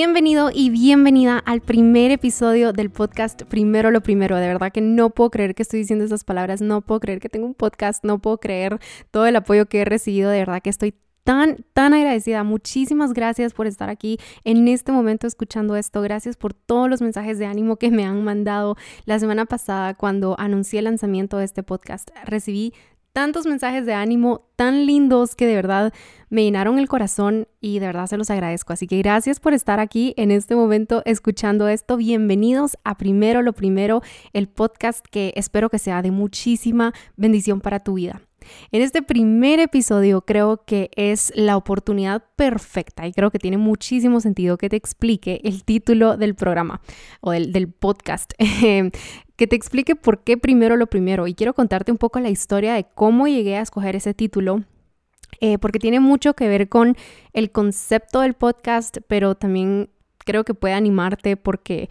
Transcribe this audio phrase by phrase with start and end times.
[0.00, 4.36] Bienvenido y bienvenida al primer episodio del podcast Primero lo Primero.
[4.36, 7.28] De verdad que no puedo creer que estoy diciendo esas palabras, no puedo creer que
[7.28, 8.78] tengo un podcast, no puedo creer
[9.10, 10.30] todo el apoyo que he recibido.
[10.30, 10.94] De verdad que estoy
[11.24, 12.44] tan, tan agradecida.
[12.44, 16.00] Muchísimas gracias por estar aquí en este momento escuchando esto.
[16.00, 18.76] Gracias por todos los mensajes de ánimo que me han mandado.
[19.04, 22.72] La semana pasada, cuando anuncié el lanzamiento de este podcast, recibí
[23.18, 25.92] tantos mensajes de ánimo tan lindos que de verdad
[26.30, 28.72] me llenaron el corazón y de verdad se los agradezco.
[28.72, 31.96] Así que gracias por estar aquí en este momento escuchando esto.
[31.96, 34.02] Bienvenidos a Primero lo Primero,
[34.34, 38.27] el podcast que espero que sea de muchísima bendición para tu vida.
[38.72, 44.20] En este primer episodio creo que es la oportunidad perfecta y creo que tiene muchísimo
[44.20, 46.80] sentido que te explique el título del programa
[47.20, 48.32] o del, podcast.
[49.36, 51.26] que te explique por qué primero lo primero.
[51.26, 54.64] Y quiero contarte un poco la historia de cómo llegué a escoger ese título
[55.40, 56.96] eh, porque tiene mucho que ver con
[57.32, 59.90] el concepto del podcast, pero también
[60.24, 61.88] creo que puede animarte porque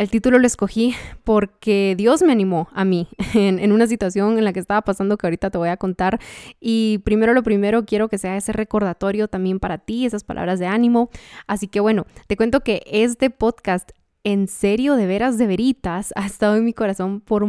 [0.00, 4.54] el título lo escogí porque Dios me animó a mí en, una situación en la
[4.54, 6.18] que estaba pasando que ahorita te voy a contar.
[6.58, 10.66] Y primero lo primero, quiero que sea ese recordatorio también para ti, esas palabras de
[10.66, 11.10] ánimo.
[11.46, 13.90] Así que bueno, te cuento que este podcast
[14.24, 17.46] en serio, de veras, de veritas, ha estado en mi corazón por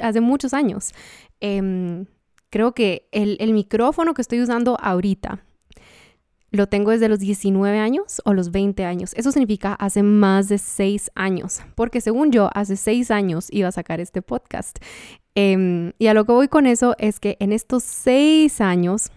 [0.00, 0.92] hace muchos años.
[1.40, 2.06] Em,
[2.48, 5.42] creo que el, el micrófono que estoy usando ahorita
[6.50, 9.12] lo tengo desde los 19 años o los 20 años.
[9.14, 13.72] Eso significa hace más de 6 años, porque según yo, hace 6 años iba a
[13.72, 14.78] sacar este podcast.
[15.34, 19.10] Em, y a lo que voy con eso es que en estos 6 años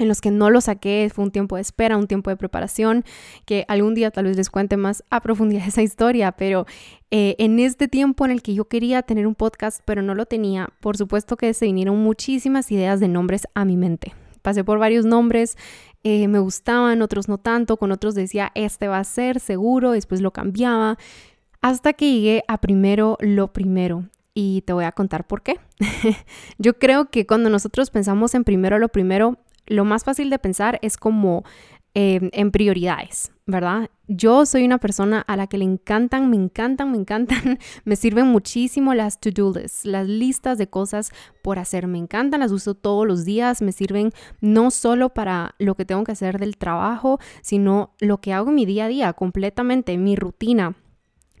[0.00, 3.04] en los que no lo saqué, fue un tiempo de espera, un tiempo de preparación,
[3.44, 6.66] que algún día tal vez les cuente más a profundidad esa historia, pero
[7.10, 10.24] eh, en este tiempo en el que yo quería tener un podcast, pero no lo
[10.24, 14.14] tenía, por supuesto que se vinieron muchísimas ideas de nombres a mi mente.
[14.40, 15.58] Pasé por varios nombres,
[16.02, 20.20] eh, me gustaban, otros no tanto, con otros decía, este va a ser seguro, después
[20.20, 20.98] lo cambiaba,
[21.60, 24.04] hasta que llegué a primero lo primero.
[24.32, 25.56] Y te voy a contar por qué.
[26.58, 30.78] Yo creo que cuando nosotros pensamos en primero lo primero, lo más fácil de pensar
[30.82, 31.44] es como
[31.92, 33.90] Em, en prioridades, ¿verdad?
[34.06, 38.28] Yo soy una persona a la que le encantan, me encantan, me encantan, me sirven
[38.28, 41.10] muchísimo las to-do lists, las listas de cosas
[41.42, 45.74] por hacer, me encantan, las uso todos los días, me sirven no solo para lo
[45.74, 49.12] que tengo que hacer del trabajo, sino lo que hago en mi día a día,
[49.12, 50.76] completamente, mi rutina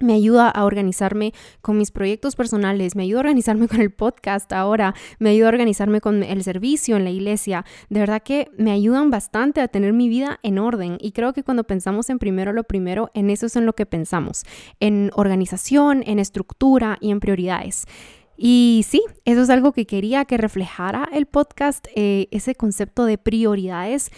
[0.00, 4.52] me ayuda a organizarme con mis proyectos personales, me ayuda a organizarme con el podcast
[4.52, 7.64] ahora, me ayuda a organizarme con el servicio en la iglesia.
[7.88, 11.42] De verdad que me ayudan bastante a tener mi vida en orden y creo que
[11.42, 14.44] cuando pensamos en primero lo primero, en eso es en lo que pensamos,
[14.80, 17.86] en organización, en estructura y en prioridades.
[18.42, 23.18] Y sí, eso es algo que quería que reflejara el podcast, eh, ese concepto de
[23.18, 24.10] prioridades,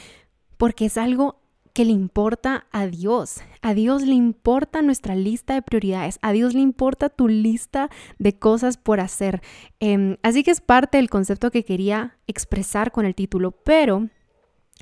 [0.58, 1.41] porque es algo
[1.72, 3.40] que le importa a Dios.
[3.62, 6.18] A Dios le importa nuestra lista de prioridades.
[6.22, 7.88] A Dios le importa tu lista
[8.18, 9.42] de cosas por hacer.
[9.80, 14.08] Em, así que es parte del concepto que quería expresar con el título, pero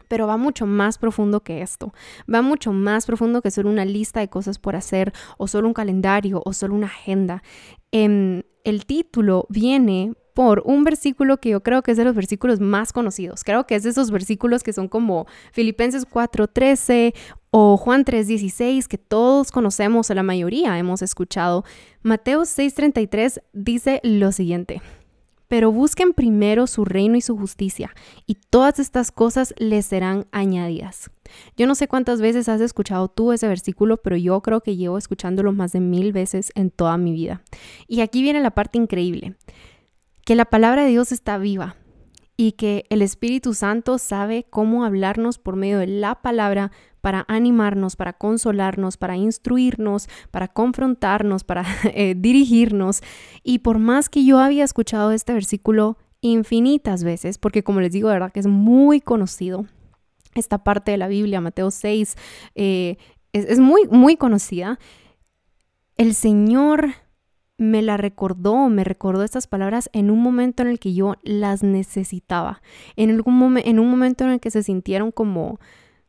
[0.08, 1.92] pero va mucho más profundo que esto.
[2.32, 5.74] Va mucho más profundo que solo una lista de cosas por hacer o solo un
[5.74, 7.44] calendario o solo una agenda.
[7.92, 12.60] Em, el título viene por un versículo que yo creo que es de los versículos
[12.60, 13.44] más conocidos.
[13.44, 17.12] Creo que es de esos versículos que son como Filipenses 4:13
[17.50, 21.66] o Juan 3:16 que todos conocemos o la mayoría hemos escuchado.
[22.00, 24.80] Mateo 6:33 dice lo siguiente.
[25.46, 27.90] Pero busquen primero su reino y su justicia,
[28.24, 31.10] y todas estas cosas les serán añadidas.
[31.54, 34.96] Yo no sé cuántas veces has escuchado tú ese versículo, pero yo creo que llevo
[34.96, 37.42] escuchándolo más de mil veces en toda mi vida.
[37.88, 39.36] Y aquí viene la parte increíble
[40.24, 41.76] que la palabra de Dios está viva
[42.36, 46.72] y que el Espíritu Santo sabe cómo hablarnos por medio de la palabra
[47.02, 53.02] para animarnos, para consolarnos, para instruirnos, para confrontarnos, para eh, dirigirnos.
[53.42, 58.08] Y por más que yo había escuchado este versículo infinitas veces, porque como les digo,
[58.08, 59.66] de verdad que es muy conocido,
[60.34, 62.16] esta parte de la Biblia, Mateo 6,
[62.54, 62.96] eh,
[63.32, 64.78] es, es muy, muy conocida,
[65.96, 66.94] el Señor
[67.60, 71.62] me la recordó, me recordó estas palabras en un momento en el que yo las
[71.62, 72.62] necesitaba,
[72.96, 75.60] en, algún en un momento en el que se sintieron como,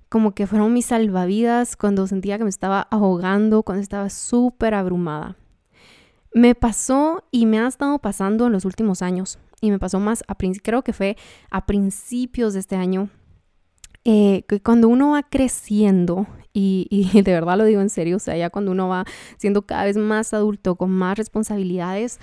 [0.07, 5.35] como que fueron mis salvavidas, cuando sentía que me estaba ahogando, cuando estaba súper abrumada.
[6.33, 10.23] Me pasó y me ha estado pasando en los últimos años, y me pasó más,
[10.29, 11.17] a, creo que fue
[11.49, 13.09] a principios de este año,
[14.05, 18.35] eh, que cuando uno va creciendo, y, de verdad lo digo en serio, o sea,
[18.37, 19.05] ya cuando uno va
[19.37, 22.19] siendo cada vez más adulto, con más responsabilidades,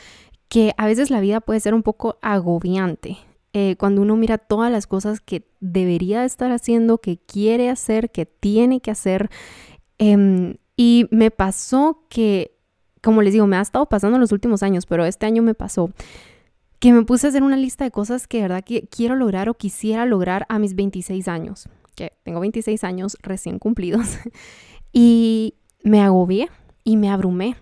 [0.49, 3.19] que a veces la vida puede ser un poco agobiante.
[3.55, 8.27] Eh, cuando uno mira todas las cosas que debería estar haciendo, que quiere hacer, que
[8.27, 9.31] tiene que hacer,
[9.99, 12.57] em, Y me pasó que,
[13.03, 15.55] como les digo, me ha estado pasando en los últimos años, pero este año me
[15.55, 15.91] pasó
[16.79, 19.55] que me puse a hacer una lista de cosas que de verdad quiero lograr o
[19.55, 24.19] quisiera lograr a mis 26 años, que tengo 26 años recién cumplidos,
[24.93, 26.49] y me agobié
[26.85, 27.57] y me abrumé.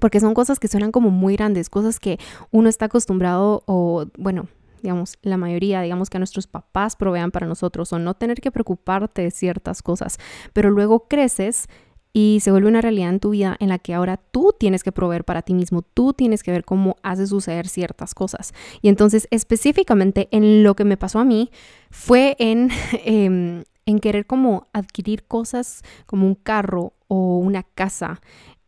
[0.00, 2.18] Porque son cosas que suenan como muy grandes, cosas que
[2.50, 4.48] uno está acostumbrado o, bueno,
[4.82, 9.22] digamos, la mayoría, digamos que nuestros papás provean para nosotros o no tener que preocuparte
[9.22, 10.18] de ciertas cosas.
[10.52, 11.68] Pero luego creces
[12.16, 14.92] y se vuelve una realidad en tu vida en la que ahora tú tienes que
[14.92, 18.54] proveer para ti mismo, tú tienes que ver cómo hace suceder ciertas cosas.
[18.80, 21.50] Y entonces específicamente en lo que me pasó a mí
[21.90, 22.70] fue en,
[23.04, 23.64] em,
[24.00, 28.20] querer como adquirir cosas como un carro o una casa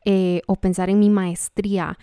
[0.05, 1.99] eh, o pensar en mi maestría,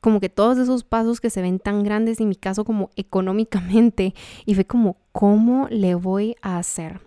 [0.00, 4.14] como que todos esos pasos que se ven tan grandes en mi caso como económicamente
[4.44, 7.00] y fue como, ¿cómo le voy a hacer?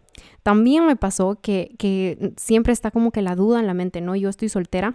[0.45, 4.15] También me pasó que, siempre está como que la duda en la mente, ¿no?
[4.15, 4.93] Yo estoy soltera.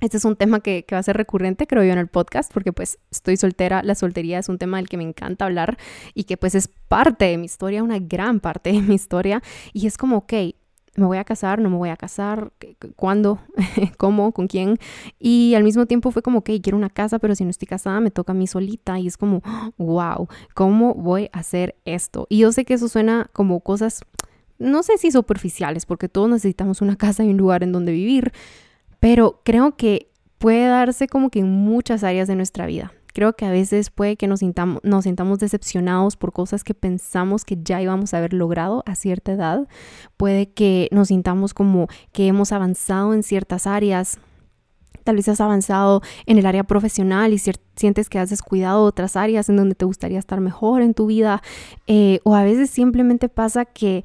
[0.00, 2.72] Este es un tema que, va a ser recurrente, creo yo, en el podcast, porque
[2.72, 5.78] pues estoy soltera, la soltería es un tema del que me encanta hablar
[6.14, 9.42] y que pues es parte de mi historia, una gran parte de mi historia.
[9.72, 10.32] Y es como, ok,
[10.94, 12.52] me voy a casar, no me voy a casar,
[12.94, 13.40] cuándo,
[13.98, 14.78] cómo, con quién.
[15.18, 17.98] Y al mismo tiempo fue como, ok, quiero una casa, pero si no estoy casada,
[17.98, 18.96] me toca a mí solita.
[19.00, 19.42] Y es como,
[19.76, 22.28] wow, ¿cómo voy a hacer esto?
[22.30, 24.04] Y yo sé que eso suena como cosas
[24.58, 28.32] no sé si superficiales, porque todos necesitamos una casa y un lugar en donde vivir,
[29.00, 32.92] pero creo que puede darse como que en muchas áreas de nuestra vida.
[33.12, 37.44] Creo que a veces puede que nos sintamos, nos sintamos decepcionados por cosas que pensamos
[37.44, 39.66] que ya íbamos a haber logrado a cierta edad.
[40.16, 44.20] Puede que nos sintamos como que hemos avanzado en ciertas áreas.
[45.02, 49.48] Tal vez has avanzado en el área profesional y sientes que has descuidado otras áreas
[49.48, 51.42] en donde te gustaría estar mejor en tu vida.
[51.86, 54.04] Eh, o a veces simplemente pasa que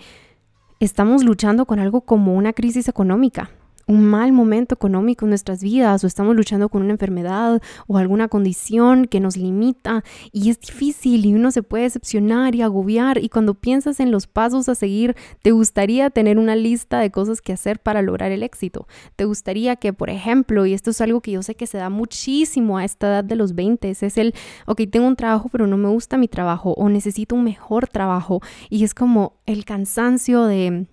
[0.84, 3.50] estamos luchando con algo como una crisis económica
[3.88, 8.28] un mal momento económico en nuestras vidas o estamos luchando con una enfermedad o alguna
[8.28, 13.30] condición que nos limita y es difícil y uno se puede decepcionar y agobiar y
[13.30, 17.54] cuando piensas en los pasos a seguir, te gustaría tener una lista de cosas que
[17.54, 18.88] hacer para lograr el éxito.
[19.16, 21.90] Te gustaría que, por ejemplo, y esto es algo que yo sé que se da
[21.90, 24.34] muchísimo a esta edad de los 20, es el,
[24.66, 28.42] ok, tengo un trabajo pero no me gusta mi trabajo o necesito un mejor trabajo
[28.70, 30.88] y es como el cansancio de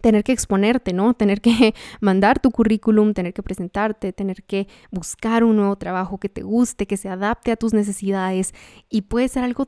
[0.00, 1.14] tener que exponerte, ¿no?
[1.14, 6.28] Tener que mandar tu currículum, tener que presentarte, tener que buscar un nuevo trabajo que
[6.28, 8.54] te guste, que se adapte a tus necesidades
[8.88, 9.66] y puede ser algo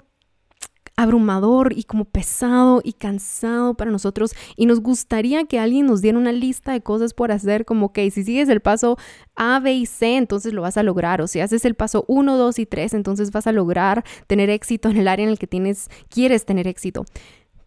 [0.97, 6.19] abrumador y como pesado y cansado para nosotros y nos gustaría que alguien nos diera
[6.19, 8.99] una lista de cosas por hacer como que si sigues el paso
[9.35, 12.37] A, B y C, entonces lo vas a lograr o si haces el paso 1,
[12.37, 15.47] 2 y 3, entonces vas a lograr tener éxito en el área en el que
[15.47, 17.05] tienes quieres tener éxito.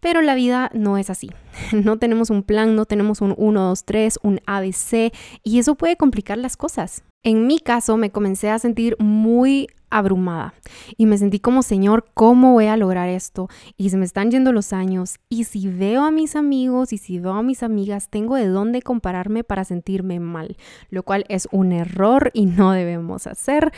[0.03, 1.31] Pero la vida no es así.
[1.71, 5.13] No tenemos un plan, no tenemos un 1, 2, 3, un ABC
[5.43, 7.03] y eso puede complicar las cosas.
[7.23, 10.53] En mi caso me comencé a sentir muy abrumada
[10.97, 13.47] y me sentí como, Señor, ¿cómo voy a lograr esto?
[13.77, 17.19] Y se me están yendo los años y si veo a mis amigos y si
[17.19, 20.57] veo a mis amigas, tengo de dónde compararme para sentirme mal,
[20.89, 23.71] lo cual es un error y no debemos hacer,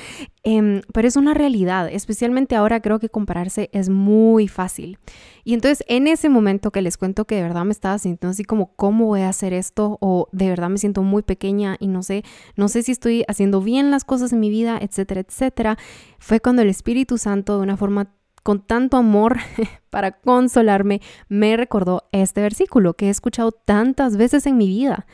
[0.44, 4.98] em, pero es una realidad, especialmente ahora creo que compararse es muy fácil.
[5.44, 8.44] Y entonces en ese momento que les cuento que de verdad me estaba sintiendo así
[8.44, 9.98] como, ¿cómo voy a hacer esto?
[10.02, 12.24] O de verdad me siento muy pequeña y no sé,
[12.56, 15.78] no sé si estoy haciendo bien las cosas en mi vida, etcétera, etcétera
[16.20, 19.38] fue cuando el Espíritu Santo, de una forma con tanto amor
[19.90, 25.08] para consolarme, me recordó este versículo que he escuchado tantas veces en mi vida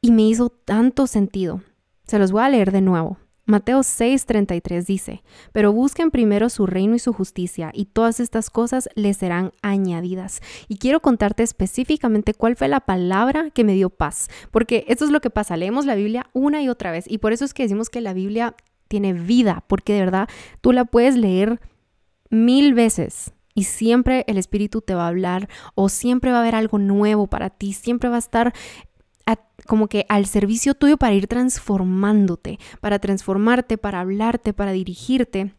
[0.00, 1.62] y me hizo tanto sentido.
[2.04, 3.18] Se los voy a leer de nuevo.
[3.50, 8.88] Mateo 6:33 dice, pero busquen primero su reino y su justicia, y todas estas cosas
[8.94, 10.40] les serán añadidas.
[10.68, 15.10] Y quiero contarte específicamente cuál fue la palabra que me dio paz, porque esto es
[15.10, 17.64] lo que pasa, leemos la Biblia una y otra vez, y por eso es que
[17.64, 18.54] decimos que la Biblia
[18.90, 20.28] tiene vida, porque de verdad
[20.60, 21.60] tú la puedes leer
[22.28, 26.56] mil veces y siempre el Espíritu te va a hablar o siempre va a haber
[26.56, 28.52] algo nuevo para ti, siempre va a estar
[29.66, 35.54] como que al servicio tuyo para ir transformándote, para transformarte, para hablarte, para dirigirte.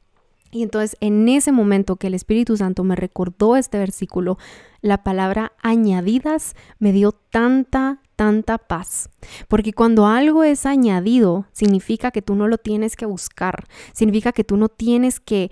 [0.51, 4.37] Y entonces en ese momento que el Espíritu Santo me recordó este versículo,
[4.81, 9.09] la palabra añadidas me dio tanta, tanta paz.
[9.47, 14.43] Porque cuando algo es añadido, significa que tú no lo tienes que buscar, significa que
[14.43, 15.51] tú no tienes que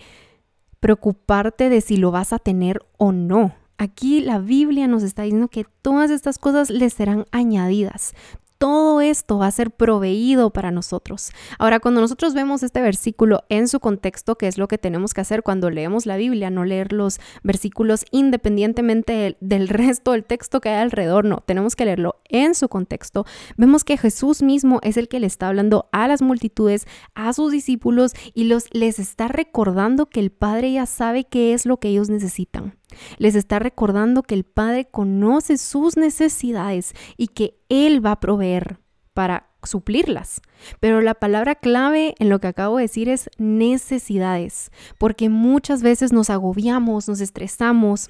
[0.79, 3.53] preocuparte de si lo vas a tener o no.
[3.77, 8.13] Aquí la Biblia nos está diciendo que todas estas cosas les serán añadidas.
[8.59, 11.31] Todo esto va a ser proveído para nosotros.
[11.57, 15.21] Ahora, cuando nosotros vemos este versículo en su contexto, que es lo que tenemos que
[15.21, 20.69] hacer cuando leemos la Biblia, no leer los versículos independientemente del, resto del texto que
[20.69, 23.25] hay alrededor, no, tenemos que leerlo en su contexto.
[23.55, 26.85] Vemos que Jesús mismo es el que le está hablando a las multitudes,
[27.15, 31.77] a sus discípulos y les está recordando que el Padre ya sabe qué es lo
[31.77, 32.78] que ellos necesitan.
[33.17, 38.79] Les está recordando que el Padre conoce sus necesidades y que Él va a proveer
[39.13, 40.41] para suplirlas.
[40.79, 46.13] Pero la palabra clave en lo que acabo de decir es necesidades, porque muchas veces
[46.13, 48.09] nos agobiamos, nos estresamos,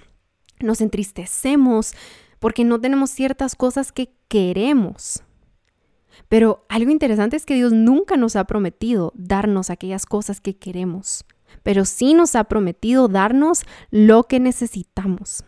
[0.60, 1.94] nos entristecemos,
[2.40, 5.24] porque no tenemos ciertas cosas que queremos.
[6.28, 11.26] Pero algo interesante es que Dios nunca nos ha prometido darnos aquellas cosas que queremos
[11.64, 15.44] pero sí nos ha prometido darnos lo que necesitamos.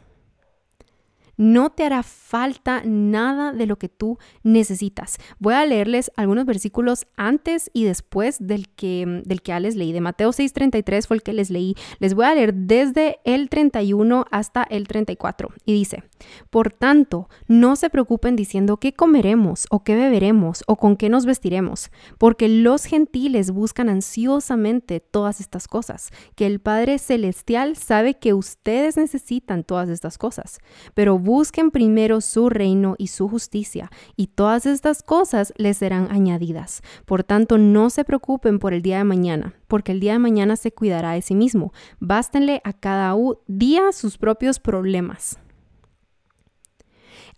[1.38, 5.18] No te hará falta nada de lo que tú necesitas.
[5.40, 9.92] Voy a leerles algunos versículos antes y después del que, del que ya les leí.
[9.92, 11.74] De Mateo 6:33 fue el que les leí.
[11.98, 15.50] Les voy a leer desde el 31 hasta el 34.
[15.66, 16.04] Y dice,
[16.50, 21.26] por tanto, no se preocupen diciendo qué comeremos o qué beberemos o con qué nos
[21.26, 28.34] vestiremos, porque los gentiles buscan ansiosamente todas estas cosas, que el Padre Celestial sabe que
[28.34, 30.60] ustedes necesitan todas estas cosas.
[30.94, 36.82] Pero busquen primero su reino y su justicia, y todas estas cosas les serán añadidas.
[37.06, 40.56] Por tanto, no se preocupen por el día de mañana, porque el día de mañana
[40.56, 41.74] se cuidará de sí mismo.
[42.00, 43.16] Bástenle a cada
[43.48, 45.40] día sus propios problemas.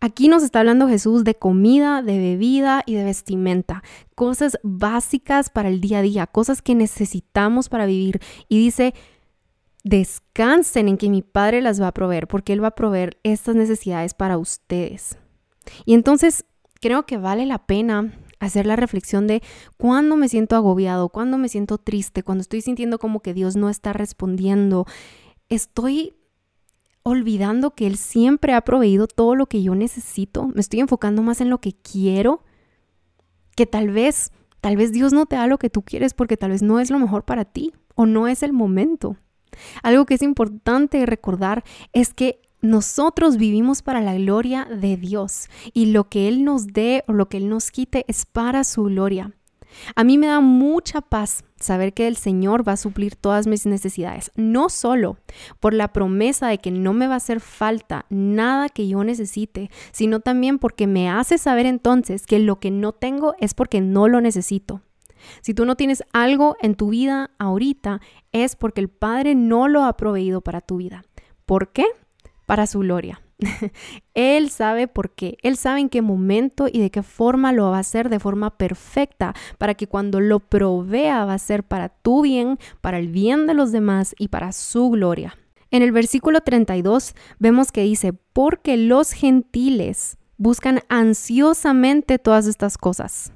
[0.04, 3.84] Aquí nos está hablando Jesús de comida, de bebida y de vestimenta,
[4.16, 8.20] cosas básicas para el día a día, cosas que necesitamos para vivir.
[8.50, 8.94] Y dice,
[9.86, 13.56] descansen en que mi Padre las va a proveer, porque Él va a proveer estas
[13.56, 15.18] necesidades para ustedes.
[15.86, 16.44] Y entonces
[16.82, 19.42] creo que vale la pena hacer la reflexión de
[19.78, 23.70] cuando me siento agobiado, cuando me siento triste, cuando estoy sintiendo como que Dios no
[23.70, 24.86] está respondiendo.
[25.48, 26.14] Estoy
[27.04, 30.48] olvidando que Él siempre ha proveído todo lo que yo necesito.
[30.48, 32.44] Me estoy enfocando más en lo que quiero,
[33.56, 34.32] que tal vez,
[34.62, 36.90] tal vez Dios no te da lo que tú quieres porque tal vez no es
[36.90, 39.18] lo mejor para ti o no es el momento.
[39.84, 45.88] Algo que es importante recordar es que nosotros vivimos para la gloria de Dios y
[45.88, 49.34] lo que Él nos dé o lo que Él nos quite es para su gloria.
[49.96, 53.66] A mí me da mucha paz saber que el Señor va a suplir todas mis
[53.66, 55.18] necesidades, no solo
[55.60, 59.70] por la promesa de que no me va a hacer falta nada que yo necesite,
[59.92, 64.08] sino también porque me hace saber entonces que lo que no tengo es porque no
[64.08, 64.82] lo necesito.
[65.42, 68.02] Si tú no tienes algo en tu vida ahorita,
[68.32, 71.04] es porque el Padre no lo ha proveído para tu vida.
[71.46, 71.86] ¿Por qué?
[72.46, 73.23] Para su gloria.
[74.14, 77.78] él sabe por qué, Él sabe en qué momento y de qué forma lo va
[77.78, 82.22] a hacer de forma perfecta, para que cuando lo provea va a ser para tu
[82.22, 85.38] bien, para el bien de los demás y para su gloria.
[85.72, 93.34] En el versículo 32 vemos que dice, porque los gentiles buscan ansiosamente todas estas cosas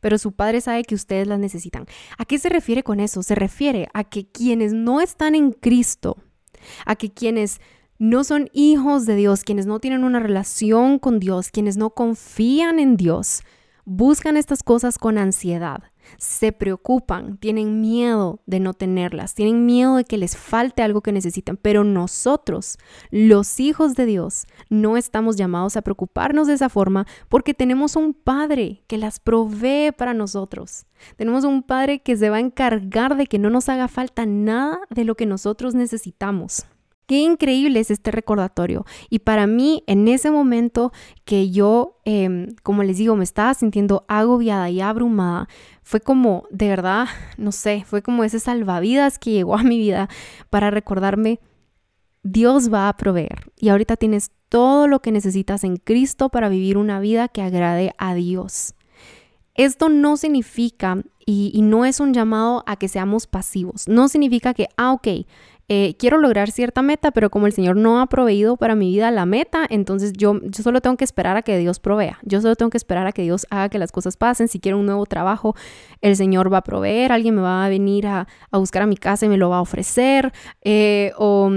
[0.00, 1.86] pero su padre sabe que ustedes las necesitan.
[2.18, 3.22] ¿A qué se refiere con eso?
[3.22, 6.16] Se refiere a que quienes no están en Cristo,
[6.86, 7.60] a que quienes
[7.98, 12.78] no son hijos de Dios, quienes no tienen una relación con Dios, quienes no confían
[12.78, 13.42] en Dios,
[13.84, 15.84] buscan estas cosas con ansiedad
[16.18, 21.12] se preocupan, tienen miedo de no tenerlas, tienen miedo de que les falte algo que
[21.12, 22.78] necesitan, pero nosotros,
[23.10, 28.14] los hijos de Dios, no estamos llamados a preocuparnos de esa forma porque tenemos un
[28.14, 30.86] Padre que las provee para nosotros.
[31.16, 34.78] Tenemos un Padre que se va a encargar de que no nos haga falta nada
[34.90, 36.66] de lo que nosotros necesitamos.
[37.06, 38.86] Qué increíble es este recordatorio.
[39.10, 40.92] Y para mí, en ese momento
[41.24, 45.48] que yo, em, como les digo, me estaba sintiendo agobiada y abrumada,
[45.82, 47.06] fue como, de verdad,
[47.36, 50.08] no sé, fue como ese salvavidas que llegó a mi vida
[50.48, 51.40] para recordarme,
[52.22, 53.52] Dios va a proveer.
[53.58, 57.92] Y ahorita tienes todo lo que necesitas en Cristo para vivir una vida que agrade
[57.98, 58.74] a Dios.
[59.54, 64.54] Esto no significa, y, y no es un llamado a que seamos pasivos, no significa
[64.54, 65.08] que, ah, ok,
[65.68, 69.10] eh, quiero lograr cierta meta, pero como el Señor no ha proveído para mi vida
[69.10, 72.18] la meta, entonces yo, solo tengo que esperar a que Dios provea.
[72.22, 74.48] Yo solo tengo que esperar a que Dios haga que las cosas pasen.
[74.48, 75.54] Si quiero un nuevo trabajo,
[76.02, 79.24] el Señor va a proveer, alguien me va a venir a, buscar a mi casa
[79.24, 80.32] y me lo va a ofrecer.
[80.62, 81.50] Eh, o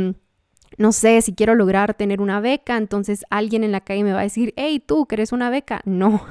[0.78, 4.20] no sé, si quiero lograr tener una beca, entonces alguien en la calle me va
[4.20, 5.82] a decir, hey, tú, ¿querés una beca?
[5.86, 6.22] No,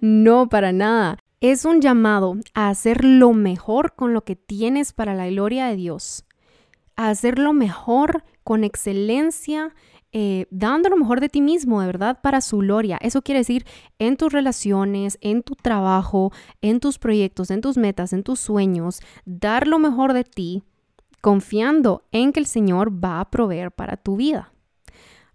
[0.00, 1.18] no, para nada.
[1.40, 5.76] Es un llamado a hacer lo mejor con lo que tienes para la gloria de
[5.76, 6.24] Dios
[6.96, 9.74] a hacerlo mejor, con excelencia,
[10.12, 12.98] eh, dando lo mejor de ti mismo, de verdad, para su gloria.
[13.00, 13.66] Eso quiere decir
[13.98, 19.00] en tus relaciones, en tu trabajo, en tus proyectos, en tus metas, en tus sueños,
[19.24, 20.62] dar lo mejor de ti,
[21.20, 24.52] confiando en que el Señor va a proveer para tu vida.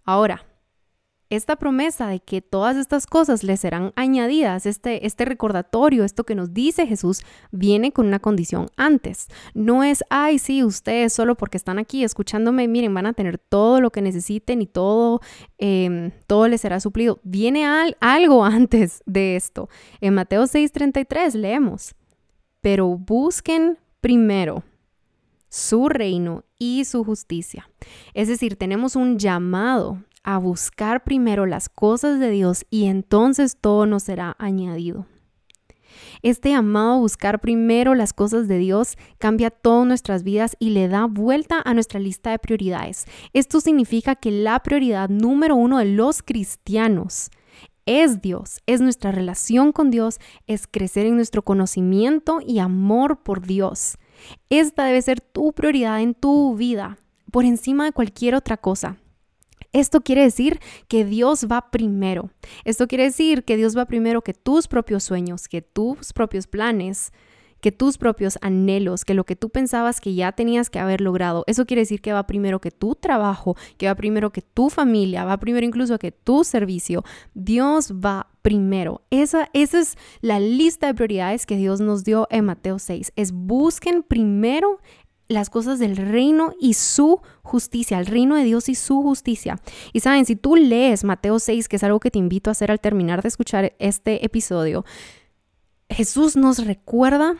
[0.04, 0.46] Ahora,
[1.30, 6.34] esta promesa de que todas estas cosas le serán añadidas, este, este recordatorio, esto que
[6.34, 7.22] nos dice Jesús,
[7.52, 9.28] viene con una condición antes.
[9.54, 13.80] No es, ay, sí, ustedes solo porque están aquí escuchándome, miren, van a tener todo
[13.80, 15.20] lo que necesiten y todo,
[15.58, 17.20] em, todo les será suplido.
[17.22, 17.64] Viene
[18.00, 19.68] algo antes de esto.
[20.00, 21.94] En Mateo 6:33 leemos,
[22.60, 24.64] pero busquen primero
[25.48, 27.68] su reino y su justicia.
[28.14, 33.86] Es decir, tenemos un llamado a buscar primero las cosas de Dios y entonces todo
[33.86, 35.06] nos será añadido.
[36.22, 40.88] Este llamado a buscar primero las cosas de Dios cambia todas nuestras vidas y le
[40.88, 43.06] da vuelta a nuestra lista de prioridades.
[43.32, 47.30] Esto significa que la prioridad número uno de los cristianos
[47.86, 53.46] es Dios, es nuestra relación con Dios, es crecer en nuestro conocimiento y amor por
[53.46, 53.96] Dios.
[54.48, 56.98] Esta debe ser tu prioridad en tu vida,
[57.32, 58.98] por encima de cualquier otra cosa.
[59.72, 62.30] Esto quiere decir que Dios va primero.
[62.64, 67.12] Esto quiere decir que Dios va primero que tus propios sueños, que tus propios planes,
[67.60, 71.44] que tus propios anhelos, que lo que tú pensabas que ya tenías que haber logrado.
[71.46, 75.24] Eso quiere decir que va primero que tu trabajo, que va primero que tu familia,
[75.24, 77.04] va primero incluso que tu servicio.
[77.34, 79.02] Dios va primero.
[79.10, 83.12] Esa, es la lista de prioridades que Dios nos dio en Mateo 6.
[83.16, 84.80] Es busquen primero
[85.30, 89.60] las cosas del reino y su justicia, el reino de Dios y su justicia.
[89.92, 92.72] Y saben, si tú lees Mateo 6, que es algo que te invito a hacer
[92.72, 94.84] al terminar de escuchar este episodio,
[95.88, 97.36] Jesús nos recuerda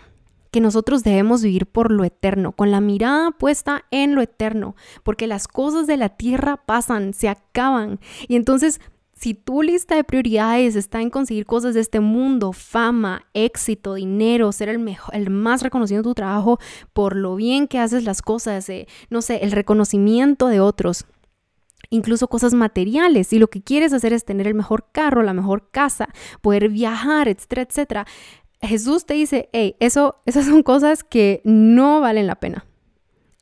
[0.53, 5.27] que nosotros debemos vivir por lo eterno, con la mirada puesta en lo eterno, porque
[5.27, 7.99] las cosas de la tierra pasan, se acaban.
[8.29, 8.81] Y entonces
[9.21, 14.51] si tu lista de prioridades está en conseguir cosas de este mundo, fama, éxito, dinero,
[14.51, 16.59] ser el, mejor, el más reconocido en tu trabajo
[16.95, 21.05] por lo bien que haces las cosas, eh, no sé, el reconocimiento de otros,
[21.91, 25.71] incluso cosas materiales, si lo que quieres hacer es tener el mejor carro, la mejor
[25.71, 26.09] casa,
[26.41, 28.07] poder viajar, etcétera, etcétera,
[28.63, 32.65] Jesús te dice, hey, eso, esas son cosas que no valen la pena.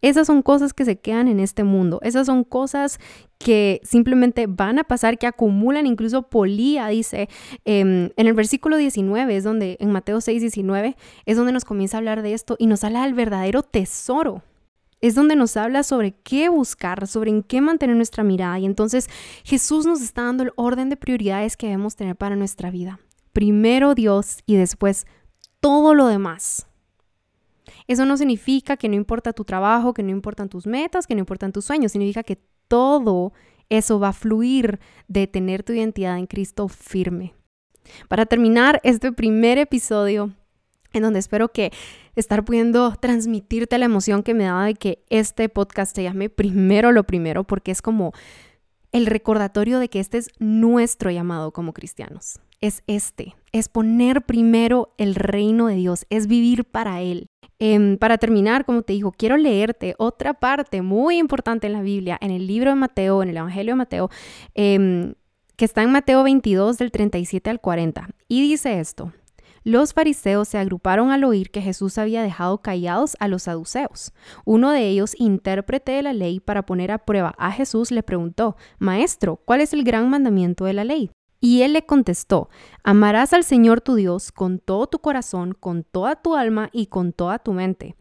[0.00, 1.98] Esas son cosas que se quedan en este mundo.
[2.02, 3.00] Esas son cosas
[3.38, 5.86] que simplemente van a pasar, que acumulan.
[5.86, 7.28] Incluso Polía dice
[7.64, 11.96] em, en el versículo 19, es donde en Mateo 6, 19, es donde nos comienza
[11.96, 14.42] a hablar de esto y nos habla del verdadero tesoro.
[15.00, 18.58] Es donde nos habla sobre qué buscar, sobre en qué mantener nuestra mirada.
[18.58, 19.08] Y entonces
[19.44, 23.00] Jesús nos está dando el orden de prioridades que debemos tener para nuestra vida.
[23.32, 25.06] Primero Dios y después
[25.60, 26.67] todo lo demás.
[27.88, 31.20] Eso no significa que no importa tu trabajo, que no importan tus metas, que no
[31.20, 31.92] importan tus sueños.
[31.92, 33.32] Significa que todo
[33.70, 37.34] eso va a fluir de tener tu identidad en Cristo firme.
[38.08, 40.32] Para terminar este primer episodio,
[40.92, 41.72] en donde espero que
[42.16, 46.92] estar pudiendo transmitirte la emoción que me da de que este podcast se llame primero
[46.92, 48.12] lo primero, porque es como
[48.92, 52.40] el recordatorio de que este es nuestro llamado como cristianos.
[52.60, 57.28] Es este, es poner primero el reino de Dios, es vivir para Él.
[57.58, 62.16] Em, para terminar, como te digo, quiero leerte otra parte muy importante en la Biblia,
[62.20, 64.10] en el libro de Mateo, en el Evangelio de Mateo,
[64.54, 65.14] em,
[65.56, 68.08] que está en Mateo 22 del 37 al 40.
[68.28, 69.12] Y dice esto.
[69.64, 74.12] Los fariseos se agruparon al oír que Jesús había dejado callados a los saduceos.
[74.44, 78.56] Uno de ellos, intérprete de la ley para poner a prueba a Jesús, le preguntó,
[78.78, 81.10] Maestro, ¿cuál es el gran mandamiento de la ley?
[81.40, 82.48] Y él le contestó,
[82.82, 87.12] amarás al Señor tu Dios con todo tu corazón, con toda tu alma y con
[87.12, 87.94] toda tu mente.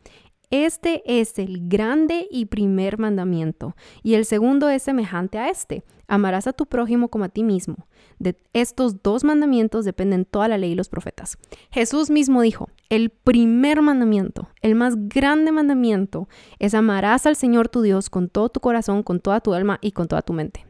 [0.50, 6.48] Este es el grande y primer mandamiento, y el segundo es semejante a este, amarás
[6.48, 7.86] a tu prójimo como a ti mismo.
[8.18, 11.38] De estos dos mandamientos dependen toda la ley y los profetas.
[11.70, 17.82] Jesús mismo dijo, el primer mandamiento, el más grande mandamiento, es amarás al Señor tu
[17.82, 20.67] Dios con todo tu corazón, con toda tu alma y con toda tu mente.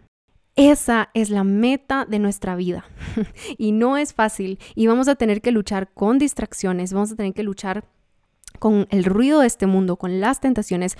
[0.57, 2.85] Esa es la meta de nuestra vida.
[3.59, 4.57] y no es fácil.
[4.73, 7.85] Y vamos a tener que luchar con distracciones, vamos a tener que luchar
[8.57, 10.97] con el ruido de este mundo, con las tentaciones.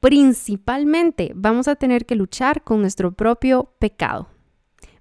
[0.00, 4.30] Principalmente vamos a tener que luchar con nuestro propio pecado.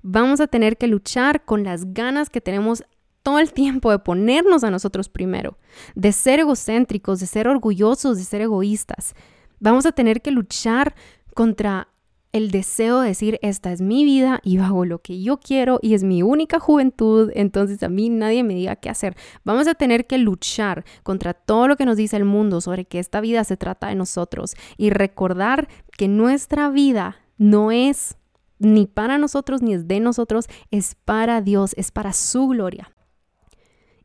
[0.03, 2.83] Vamos a tener que luchar con las ganas que tenemos
[3.23, 5.57] todo el tiempo de ponernos a nosotros primero,
[5.95, 9.15] de ser egocéntricos, de ser orgullosos, de ser egoístas.
[9.59, 10.93] Vamos a tener que luchar
[11.33, 11.89] contra
[12.37, 15.93] el deseo de decir, esta es mi vida y hago lo que yo quiero y
[15.93, 19.15] es mi única juventud, entonces a mí nadie me diga qué hacer.
[19.43, 22.99] Vamos a tener que luchar contra todo lo que nos dice el mundo sobre que
[22.99, 28.17] esta vida se trata de nosotros y recordar que nuestra vida no es
[28.59, 32.91] ni para nosotros ni es de nosotros, es para Dios, es para su gloria.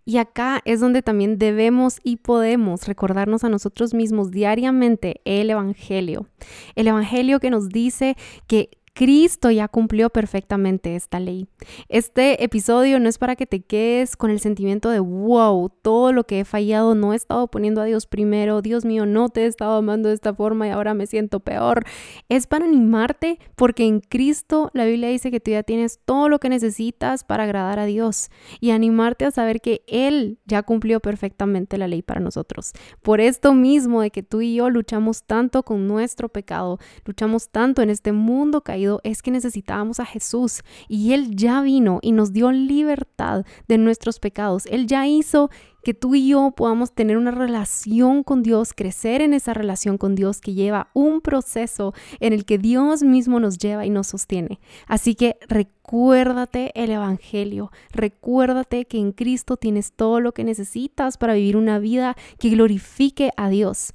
[0.05, 6.27] Y acá es donde también debemos y podemos recordarnos a nosotros mismos diariamente el Evangelio.
[6.75, 8.17] El Evangelio que nos dice
[8.49, 11.49] que Cristo ya cumplió perfectamente esta ley.
[11.89, 16.25] Este episodio no es para que te quedes con el sentimiento de, wow, todo lo
[16.25, 19.47] que he fallado, no he estado poniendo a Dios primero, Dios mío, no te he
[19.47, 21.85] estado amando de esta forma y ahora me siento peor.
[22.29, 26.39] Es para animarte porque en Cristo la Biblia dice que tú ya tienes todo lo
[26.39, 31.79] que necesitas para agradar a Dios y animarte a saber que Él ya cumplió perfectamente
[31.79, 32.73] la ley para nosotros.
[33.01, 37.81] Por esto mismo de que tú y yo luchamos tanto con nuestro pecado, luchamos tanto
[37.81, 42.33] en este mundo caído, es que necesitábamos a Jesús y Él ya vino y nos
[42.33, 44.67] dio libertad de nuestros pecados.
[44.67, 45.51] Él ya hizo
[45.83, 50.15] que tú y yo podamos tener una relación con Dios, crecer en esa relación con
[50.15, 54.61] Dios que lleva un proceso en el que Dios mismo nos lleva y nos sostiene.
[54.87, 61.35] Así que recuérdate el Evangelio, recuérdate que en Cristo tienes todo lo que necesitas para
[61.35, 63.93] vivir una vida que glorifique a Dios.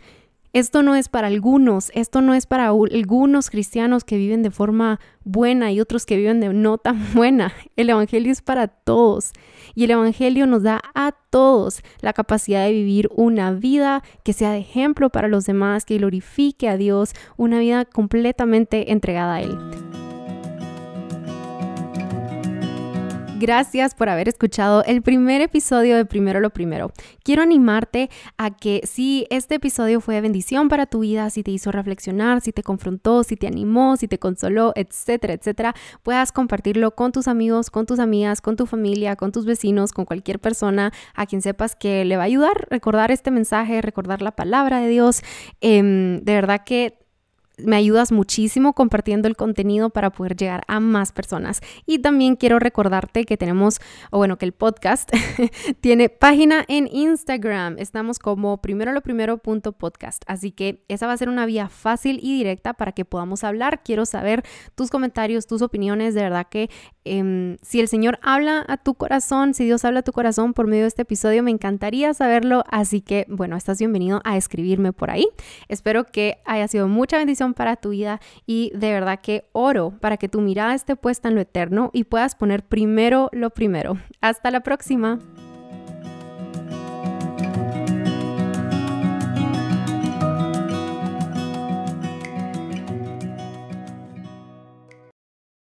[0.58, 5.00] Esto no es para algunos, esto no es para algunos cristianos que viven de forma
[5.24, 7.54] buena y otros que viven de no tan buena.
[7.76, 9.34] El Evangelio es para todos
[9.76, 14.50] y el Evangelio nos da a todos la capacidad de vivir una vida que sea
[14.50, 19.87] de ejemplo para los demás, que glorifique a Dios, una vida completamente entregada a Él.
[23.40, 26.92] Gracias por haber escuchado el primer episodio de Primero lo Primero.
[27.24, 31.52] Quiero animarte a que si este episodio fue de bendición para tu vida, si te
[31.52, 36.96] hizo reflexionar, si te confrontó, si te animó, si te consoló, etcétera, etcétera, puedas compartirlo
[36.96, 40.92] con tus amigos, con tus amigas, con tu familia, con tus vecinos, con cualquier persona
[41.14, 44.90] a quien sepas que le va a ayudar recordar este mensaje, recordar la palabra de
[44.90, 45.22] Dios.
[45.62, 47.07] Em, de verdad que
[47.58, 51.62] me ayudas muchísimo compartiendo el contenido para poder llegar a más personas.
[51.86, 53.80] Y también quiero recordarte que tenemos,
[54.12, 55.12] o bueno, que el podcast
[55.82, 57.78] tiene página en Instagram.
[57.80, 60.24] Estamos como primero lo primero punto podcast.
[60.28, 63.82] Así que esa va a ser una vía fácil y directa para que podamos hablar.
[63.84, 64.44] Quiero saber
[64.76, 66.14] tus comentarios, tus opiniones.
[66.14, 66.70] De verdad que
[67.06, 70.68] em, si el Señor habla a tu corazón, si Dios habla a tu corazón por
[70.68, 72.64] medio de este episodio, me encantaría saberlo.
[72.70, 75.28] Así que, bueno, estás bienvenido a escribirme por ahí.
[75.70, 80.18] Espero que haya sido mucha bendición para tu vida y de verdad que oro para
[80.18, 83.98] que tu mirada esté puesta en lo eterno y puedas poner primero lo primero.
[84.22, 85.20] Hasta la próxima.